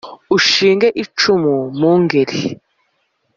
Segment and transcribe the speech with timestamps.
[0.35, 2.39] Ushinge icumu mu Ngeri,